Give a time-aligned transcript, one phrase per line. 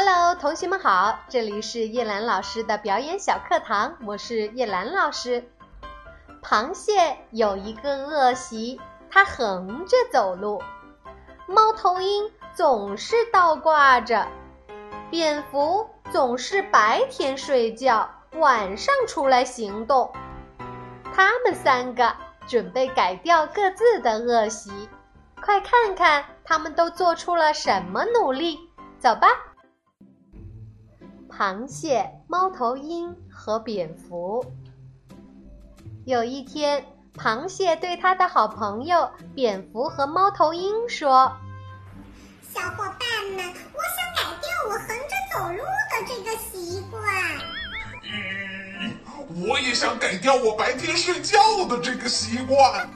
[0.00, 5.50] Hello，同学们好，这里是叶兰老师的表演小课堂，我是叶兰老师。
[6.40, 8.80] 螃蟹有一个恶习，
[9.10, 10.60] 它横着走路；
[11.48, 14.28] 猫头鹰总是倒挂着；
[15.10, 20.12] 蝙蝠总是白天睡觉，晚上出来行动。
[21.12, 22.14] 他们三个
[22.46, 24.70] 准备改掉各自的恶习，
[25.42, 28.60] 快看看他们都做出了什么努力！
[29.00, 29.26] 走吧。
[31.38, 34.44] 螃蟹、猫头鹰和蝙蝠。
[36.04, 41.30] 有一天，螃蟹对他的好朋友蝙蝠和猫头鹰说
[42.52, 42.98] ：“小伙伴
[43.36, 47.00] 们，我想改掉我横着走路的这个习惯。
[48.02, 52.90] ”“嗯，我也想改掉我白天睡觉的这个习惯。”“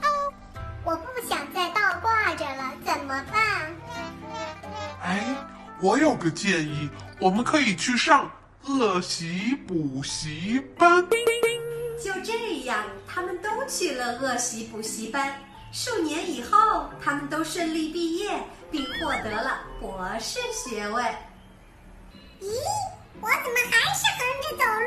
[5.83, 8.31] 我有个建议，我们可以去上
[8.67, 11.05] 恶习补习班。
[12.01, 15.35] 就这样，他们都去了恶习补习班。
[15.73, 18.31] 数年以后，他们都顺利毕业，
[18.71, 21.03] 并获得了博士学位。
[22.41, 22.47] 咦，
[23.21, 24.65] 我怎么还是横着走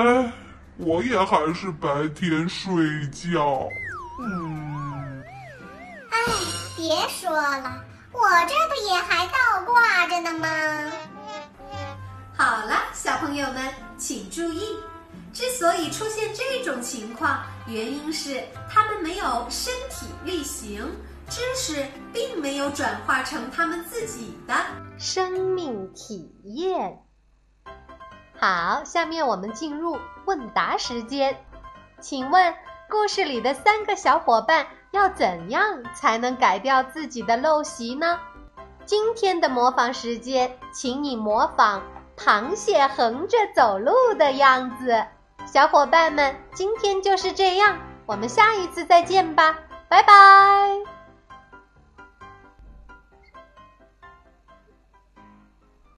[0.00, 0.24] 呢？
[0.24, 0.32] 哎，
[0.78, 3.68] 我也还是白天睡觉。
[4.18, 5.22] 嗯。
[6.08, 6.16] 哎，
[6.74, 7.84] 别说了。
[8.12, 10.48] 我这不也还倒挂着呢吗？
[12.36, 14.76] 好了，小朋友们，请注意，
[15.32, 20.90] 之所以出现这种情况，原因是他们没有身体力行，
[21.28, 24.54] 知识并没有转化成他们自己的
[24.98, 26.98] 生命体验。
[28.38, 31.44] 好，下面我们进入问答时间，
[32.00, 32.54] 请问
[32.92, 34.66] 故事里的三个小伙伴。
[34.92, 38.20] 要怎样才能改掉自己的陋习呢？
[38.84, 41.82] 今天的模仿时间，请你模仿
[42.14, 45.06] 螃蟹横着走路的样子。
[45.46, 49.56] 小伙伴们，今天就是这样，我们下一次再见吧，
[49.88, 50.91] 拜拜。